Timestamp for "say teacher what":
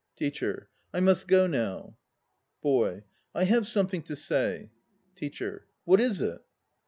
4.15-5.99